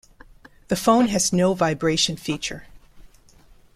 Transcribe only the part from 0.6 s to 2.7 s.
The phone has no vibration feature.